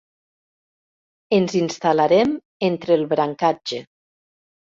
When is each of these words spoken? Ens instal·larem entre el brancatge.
Ens 1.37 1.53
instal·larem 1.59 2.33
entre 2.69 2.99
el 3.01 3.05
brancatge. 3.13 3.85